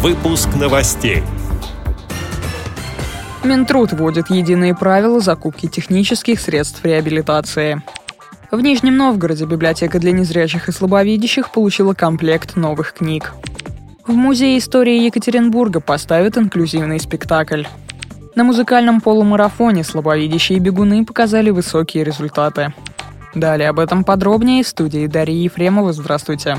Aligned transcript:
Выпуск 0.00 0.50
новостей. 0.54 1.24
Минтруд 3.42 3.92
вводит 3.92 4.30
единые 4.30 4.72
правила 4.72 5.18
закупки 5.18 5.66
технических 5.66 6.38
средств 6.40 6.84
реабилитации. 6.84 7.82
В 8.52 8.60
Нижнем 8.60 8.96
Новгороде 8.96 9.44
библиотека 9.44 9.98
для 9.98 10.12
незрячих 10.12 10.68
и 10.68 10.72
слабовидящих 10.72 11.50
получила 11.50 11.94
комплект 11.94 12.54
новых 12.54 12.92
книг. 12.92 13.32
В 14.06 14.12
Музее 14.12 14.58
истории 14.58 15.04
Екатеринбурга 15.04 15.80
поставят 15.80 16.38
инклюзивный 16.38 17.00
спектакль. 17.00 17.64
На 18.36 18.44
музыкальном 18.44 19.00
полумарафоне 19.00 19.82
слабовидящие 19.82 20.60
бегуны 20.60 21.04
показали 21.04 21.50
высокие 21.50 22.04
результаты. 22.04 22.72
Далее 23.34 23.68
об 23.68 23.80
этом 23.80 24.04
подробнее 24.04 24.62
в 24.62 24.68
студии 24.68 25.08
Дарьи 25.08 25.42
Ефремова. 25.42 25.92
Здравствуйте. 25.92 26.58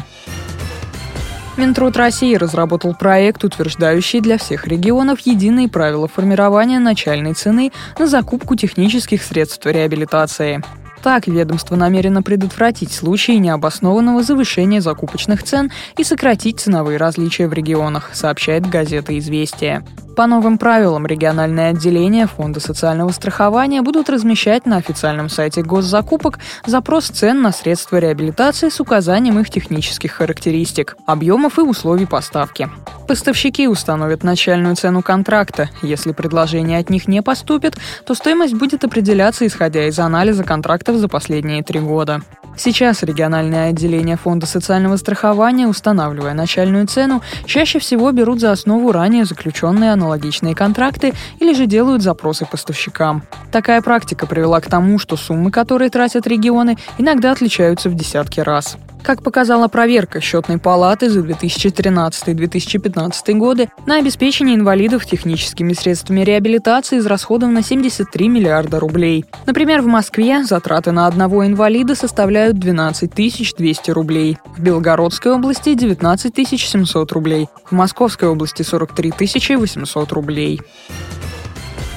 Минтруд 1.60 1.98
России 1.98 2.36
разработал 2.36 2.96
проект, 2.96 3.44
утверждающий 3.44 4.22
для 4.22 4.38
всех 4.38 4.66
регионов 4.66 5.20
единые 5.26 5.68
правила 5.68 6.08
формирования 6.08 6.80
начальной 6.80 7.34
цены 7.34 7.74
на 8.00 8.08
закупку 8.08 8.56
технических 8.56 9.22
средств 9.22 9.66
реабилитации. 9.66 10.64
Так, 11.02 11.28
ведомство 11.28 11.76
намерено 11.76 12.22
предотвратить 12.22 12.92
случаи 12.92 13.34
необоснованного 13.34 14.22
завышения 14.22 14.82
закупочных 14.82 15.44
цен 15.44 15.72
и 15.98 16.04
сократить 16.04 16.60
ценовые 16.60 16.98
различия 16.98 17.48
в 17.48 17.54
регионах, 17.54 18.10
сообщает 18.14 18.68
газета 18.68 19.18
«Известия». 19.18 19.84
По 20.20 20.28
новым 20.28 20.58
правилам 20.58 21.06
региональные 21.06 21.70
отделения 21.70 22.28
Фонда 22.28 22.60
социального 22.60 23.10
страхования 23.12 23.82
будут 23.82 24.10
размещать 24.10 24.66
на 24.66 24.76
официальном 24.76 25.30
сайте 25.30 25.64
госзакупок 25.64 26.40
запрос 26.66 27.06
цен 27.06 27.42
на 27.42 27.54
средства 27.54 28.00
реабилитации 28.00 28.68
с 28.68 28.82
указанием 28.82 29.40
их 29.40 29.50
технических 29.50 30.12
характеристик, 30.12 30.98
объемов 31.06 31.58
и 31.58 31.62
условий 31.62 32.06
поставки. 32.06 32.70
Поставщики 33.10 33.68
установят 33.68 34.24
начальную 34.24 34.76
цену 34.76 35.02
контракта. 35.02 35.72
Если 35.82 36.12
предложение 36.12 36.78
от 36.78 36.92
них 36.92 37.08
не 37.08 37.24
поступит, 37.24 37.76
то 38.06 38.14
стоимость 38.14 38.54
будет 38.54 38.84
определяться 38.84 39.48
исходя 39.48 39.88
из 39.88 39.98
анализа 39.98 40.44
контрактов 40.44 40.98
за 40.98 41.08
последние 41.08 41.64
три 41.64 41.80
года. 41.80 42.22
Сейчас 42.56 43.02
региональные 43.02 43.70
отделения 43.70 44.16
Фонда 44.16 44.46
социального 44.46 44.96
страхования, 44.98 45.66
устанавливая 45.66 46.36
начальную 46.36 46.86
цену, 46.86 47.24
чаще 47.48 47.80
всего 47.80 48.12
берут 48.12 48.42
за 48.42 48.52
основу 48.52 48.92
ранее 48.92 49.26
заключенные 49.26 49.92
аналогичные 49.92 50.54
контракты 50.54 51.16
или 51.40 51.56
же 51.56 51.66
делают 51.66 52.04
запросы 52.04 52.46
поставщикам. 52.46 53.24
Такая 53.52 53.82
практика 53.82 54.28
привела 54.28 54.62
к 54.62 54.68
тому, 54.68 55.00
что 55.00 55.18
суммы, 55.18 55.50
которые 55.50 55.90
тратят 55.90 56.28
регионы, 56.28 56.78
иногда 57.00 57.32
отличаются 57.32 57.90
в 57.90 57.96
десятки 57.96 58.40
раз. 58.40 58.78
Как 59.04 59.24
показала 59.24 59.68
проверка 59.68 60.22
счетной 60.22 60.60
палаты 60.60 61.10
за 61.10 61.22
2013-2015 61.22 63.34
годы, 63.34 63.70
на 63.86 63.98
обеспечение 63.98 64.56
инвалидов 64.56 65.06
техническими 65.06 65.74
средствами 65.74 66.22
реабилитации 66.22 67.00
израсходовано 67.00 67.64
73 67.64 68.28
миллиарда 68.28 68.80
рублей. 68.80 69.26
Например, 69.46 69.82
в 69.82 69.88
Москве 69.88 70.44
затраты 70.44 70.92
на 70.92 71.08
одного 71.08 71.46
инвалида 71.46 71.96
составляют 71.96 72.60
12 72.60 73.10
200 73.58 73.92
рублей, 73.92 74.38
в 74.58 74.62
Белгородской 74.62 75.34
области 75.34 75.74
19 75.74 76.48
700 76.48 77.12
рублей, 77.12 77.48
в 77.66 77.72
Московской 77.72 78.30
области 78.30 78.62
43 78.62 79.58
800 79.58 80.12
рублей. 80.12 80.62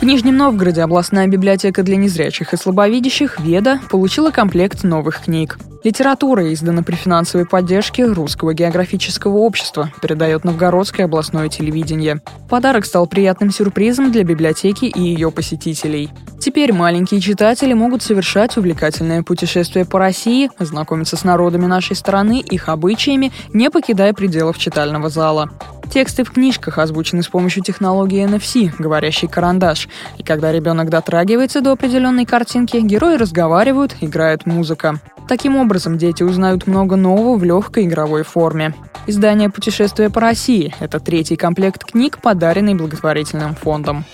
В 0.00 0.05
Нижнем 0.05 0.36
Новгороде 0.36 0.83
областная 0.83 1.28
библиотека 1.28 1.83
для 1.83 1.97
незрячих 1.97 2.55
и 2.55 2.56
слабовидящих 2.56 3.39
«Веда» 3.39 3.80
получила 3.89 4.30
комплект 4.30 4.83
новых 4.83 5.23
книг. 5.23 5.58
Литература 5.85 6.53
издана 6.53 6.85
при 6.85 6.95
финансовой 6.95 7.45
поддержке 7.45 8.05
Русского 8.05 8.55
географического 8.55 9.39
общества, 9.39 9.91
передает 10.01 10.45
Новгородское 10.45 11.07
областное 11.07 11.49
телевидение. 11.49 12.23
Подарок 12.49 12.85
стал 12.85 13.09
приятным 13.09 13.51
сюрпризом 13.51 14.13
для 14.13 14.23
библиотеки 14.23 14.85
и 14.85 15.01
ее 15.01 15.33
посетителей. 15.33 16.11
Теперь 16.39 16.73
маленькие 16.73 17.21
читатели 17.21 17.73
могут 17.73 18.03
совершать 18.03 18.57
увлекательное 18.57 19.25
путешествие 19.25 19.85
по 19.85 19.98
России, 19.98 20.51
знакомиться 20.61 21.17
с 21.17 21.25
народами 21.25 21.67
нашей 21.67 21.97
страны, 21.97 22.41
их 22.41 22.69
обычаями, 22.69 23.33
не 23.53 23.69
покидая 23.69 24.13
пределов 24.13 24.59
читального 24.59 25.09
зала. 25.09 25.51
Тексты 25.92 26.25
в 26.25 26.31
книжках 26.31 26.79
озвучены 26.79 27.23
с 27.23 27.29
помощью 27.29 27.63
технологии 27.63 28.25
NFC, 28.25 28.73
говорящий 28.79 29.29
карандаш. 29.29 29.89
И 30.17 30.23
когда 30.23 30.51
ребенок 30.51 30.91
дотрагивается 30.91 31.61
до 31.61 31.73
определенной 31.73 32.25
картинки, 32.25 32.79
герои 32.79 33.17
разговаривают, 33.17 33.97
играет 34.01 34.47
музыка. 34.47 35.01
Таким 35.29 35.57
образом, 35.57 35.99
дети 35.99 36.23
узнают 36.23 36.67
много 36.67 36.97
нового 36.97 37.37
в 37.37 37.45
легкой 37.45 37.85
игровой 37.85 38.23
форме. 38.23 38.75
Издание 39.07 39.51
«Путешествие 39.51 40.11
по 40.11 40.21
России»— 40.21 40.75
это 40.81 41.01
третий 41.01 41.37
комплект 41.37 41.85
книг, 41.85 42.19
подаренный 42.21 42.75
благотворительным 42.75 43.55
фондом. 43.55 44.05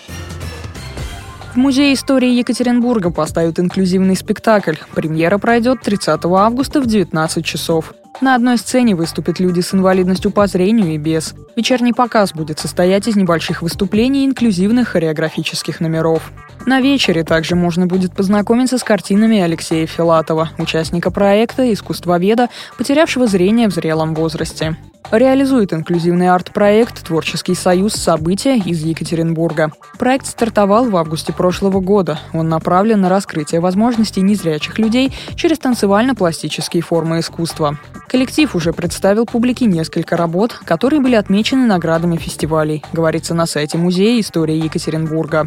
В 1.53 1.57
Музее 1.57 1.95
истории 1.95 2.31
Екатеринбурга 2.31 3.11
поставят 3.11 3.59
инклюзивный 3.59 4.17
спектакль. 4.17 4.75
Премьера 4.95 5.39
пройдет 5.39 5.81
30 5.83 6.25
августа 6.25 6.81
в 6.81 6.87
19 6.87 7.45
часов. 7.45 7.95
На 8.21 8.34
одной 8.34 8.59
сцене 8.59 8.97
выступят 8.97 9.39
люди 9.39 9.61
с 9.61 9.73
инвалидностью 9.73 10.33
по 10.33 10.49
зрению 10.49 10.93
и 10.95 10.99
без. 10.99 11.34
Вечерний 11.55 11.93
показ 11.93 12.33
будет 12.33 12.59
состоять 12.59 13.06
из 13.06 13.15
небольших 13.15 13.62
выступлений 13.62 14.25
и 14.25 14.27
инклюзивных 14.27 14.89
хореографических 14.89 15.79
номеров. 15.79 16.33
На 16.67 16.81
вечере 16.81 17.23
также 17.23 17.55
можно 17.55 17.87
будет 17.87 18.12
познакомиться 18.12 18.77
с 18.77 18.83
картинами 18.83 19.39
Алексея 19.39 19.87
Филатова, 19.87 20.51
участника 20.59 21.12
проекта 21.12 21.73
«Искусствоведа», 21.73 22.49
потерявшего 22.77 23.28
зрение 23.28 23.69
в 23.69 23.73
зрелом 23.73 24.15
возрасте. 24.15 24.77
Реализует 25.11 25.73
инклюзивный 25.73 26.28
арт-проект 26.28 27.07
«Творческий 27.07 27.55
союз. 27.55 27.95
События» 27.95 28.57
из 28.57 28.83
Екатеринбурга. 28.84 29.73
Проект 29.99 30.27
стартовал 30.27 30.91
в 30.91 30.97
августе 30.97 31.33
прошлого 31.33 31.81
года. 31.81 32.19
Он 32.34 32.51
направлен 32.51 33.01
на 33.01 33.09
раскрытие 33.09 33.62
возможностей 33.62 34.21
незрячих 34.21 34.78
людей 34.78 35.15
через 35.34 35.59
танцевально-пластические 35.61 36.83
формы 36.83 37.21
искусства. 37.21 37.78
Коллектив 38.09 38.55
уже 38.57 38.73
представил 38.73 39.27
публике 39.27 39.67
несколько 39.67 40.17
работ, 40.17 40.59
которые 40.65 41.01
были 41.01 41.15
отмечены 41.15 41.67
наградами 41.67 42.17
фестивалей, 42.17 42.83
говорится 42.93 43.35
на 43.35 43.45
сайте 43.45 43.77
Музея 43.77 44.19
истории 44.19 44.57
Екатеринбурга. 44.57 45.47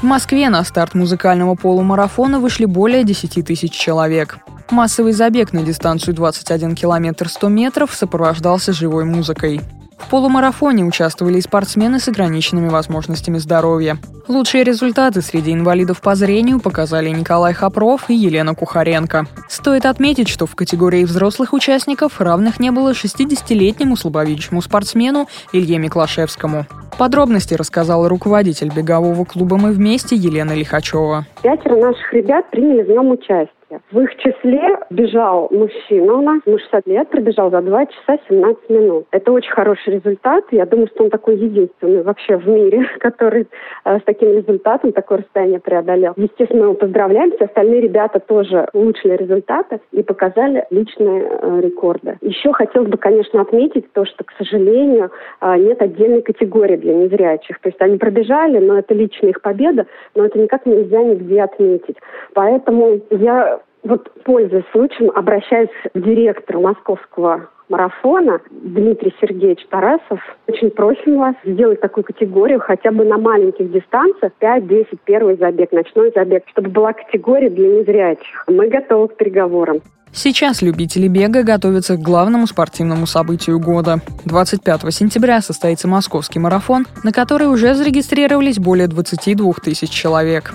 В 0.00 0.04
Москве 0.04 0.48
на 0.48 0.64
старт 0.64 0.94
музыкального 0.94 1.56
полумарафона 1.56 2.40
вышли 2.40 2.64
более 2.64 3.04
10 3.04 3.44
тысяч 3.44 3.72
человек. 3.72 4.38
Массовый 4.70 5.12
забег 5.12 5.52
на 5.52 5.62
дистанцию 5.62 6.14
21 6.14 6.74
километр 6.74 7.28
100 7.28 7.48
метров 7.48 7.94
сопровождался 7.94 8.72
живой 8.72 9.04
музыкой. 9.04 9.60
В 9.98 10.10
полумарафоне 10.10 10.84
участвовали 10.84 11.38
и 11.38 11.40
спортсмены 11.40 11.98
с 11.98 12.08
ограниченными 12.08 12.68
возможностями 12.68 13.38
здоровья. 13.38 13.96
Лучшие 14.28 14.64
результаты 14.64 15.20
среди 15.20 15.52
инвалидов 15.52 16.00
по 16.00 16.14
зрению 16.14 16.60
показали 16.60 17.10
Николай 17.10 17.52
Хопров 17.52 18.08
и 18.08 18.14
Елена 18.14 18.54
Кухаренко. 18.54 19.26
Стоит 19.48 19.86
отметить, 19.86 20.28
что 20.28 20.46
в 20.46 20.54
категории 20.56 21.04
взрослых 21.04 21.52
участников 21.52 22.20
равных 22.20 22.58
не 22.60 22.70
было 22.70 22.92
60-летнему 22.92 23.96
слабовидящему 23.96 24.62
спортсмену 24.62 25.28
Илье 25.52 25.78
Миклашевскому. 25.78 26.66
Подробности 26.98 27.54
рассказала 27.54 28.08
руководитель 28.08 28.70
бегового 28.74 29.24
клуба 29.24 29.56
«Мы 29.56 29.72
вместе» 29.72 30.14
Елена 30.14 30.52
Лихачева. 30.52 31.26
Пятеро 31.42 31.76
наших 31.76 32.12
ребят 32.12 32.50
приняли 32.50 32.82
в 32.82 32.88
нем 32.88 33.10
участие. 33.10 33.53
В 33.90 34.00
их 34.00 34.16
числе 34.16 34.78
бежал 34.90 35.48
мужчина 35.50 36.14
у 36.14 36.22
нас, 36.22 36.40
ему 36.46 36.58
60 36.58 36.86
лет, 36.86 37.08
пробежал 37.08 37.50
за 37.50 37.62
2 37.62 37.86
часа 37.86 38.18
17 38.28 38.70
минут. 38.70 39.06
Это 39.10 39.32
очень 39.32 39.50
хороший 39.50 39.94
результат. 39.94 40.44
Я 40.50 40.66
думаю, 40.66 40.88
что 40.88 41.04
он 41.04 41.10
такой 41.10 41.36
единственный 41.36 42.02
вообще 42.02 42.36
в 42.36 42.46
мире, 42.48 42.86
который 43.00 43.46
э, 43.84 43.98
с 43.98 44.02
таким 44.04 44.32
результатом 44.32 44.92
такое 44.92 45.18
расстояние 45.18 45.60
преодолел. 45.60 46.12
Естественно, 46.16 46.68
мы 46.68 46.74
поздравляем. 46.74 47.32
Все 47.32 47.46
остальные 47.46 47.82
ребята 47.82 48.20
тоже 48.20 48.68
улучшили 48.72 49.16
результаты 49.16 49.80
и 49.92 50.02
показали 50.02 50.66
личные 50.70 51.28
э, 51.28 51.60
рекорды. 51.60 52.18
Еще 52.20 52.52
хотелось 52.52 52.88
бы, 52.88 52.98
конечно, 52.98 53.40
отметить 53.40 53.92
то, 53.92 54.04
что, 54.04 54.24
к 54.24 54.32
сожалению, 54.38 55.10
э, 55.40 55.56
нет 55.56 55.80
отдельной 55.80 56.22
категории 56.22 56.76
для 56.76 56.94
незрячих. 56.94 57.58
То 57.60 57.68
есть 57.68 57.80
они 57.80 57.98
пробежали, 57.98 58.58
но 58.58 58.78
это 58.78 58.94
личная 58.94 59.30
их 59.30 59.40
победа, 59.40 59.86
но 60.14 60.24
это 60.24 60.38
никак 60.38 60.66
нельзя 60.66 61.02
нигде 61.02 61.42
отметить. 61.42 61.96
Поэтому 62.34 63.00
я 63.10 63.60
вот, 63.84 64.10
пользуясь 64.24 64.64
случаем, 64.72 65.10
обращаюсь 65.10 65.70
к 65.92 65.98
директору 65.98 66.62
московского 66.62 67.48
марафона 67.68 68.40
Дмитрий 68.50 69.14
Сергеевич 69.20 69.66
Тарасов. 69.68 70.20
Очень 70.46 70.70
просим 70.70 71.18
вас 71.18 71.34
сделать 71.44 71.80
такую 71.80 72.04
категорию 72.04 72.60
хотя 72.60 72.90
бы 72.90 73.04
на 73.04 73.18
маленьких 73.18 73.70
дистанциях 73.70 74.32
5-10 74.40 74.98
первый 75.04 75.36
забег, 75.36 75.72
ночной 75.72 76.12
забег, 76.14 76.44
чтобы 76.50 76.70
была 76.70 76.92
категория 76.92 77.50
для 77.50 77.68
незрячих. 77.68 78.44
Мы 78.48 78.68
готовы 78.68 79.08
к 79.08 79.16
переговорам. 79.16 79.80
Сейчас 80.12 80.62
любители 80.62 81.08
бега 81.08 81.42
готовятся 81.42 81.96
к 81.96 82.00
главному 82.00 82.46
спортивному 82.46 83.04
событию 83.04 83.58
года. 83.58 83.98
25 84.24 84.94
сентября 84.94 85.40
состоится 85.40 85.88
московский 85.88 86.38
марафон, 86.38 86.86
на 87.02 87.10
который 87.10 87.48
уже 87.48 87.74
зарегистрировались 87.74 88.60
более 88.60 88.86
22 88.86 89.54
тысяч 89.54 89.90
человек. 89.90 90.54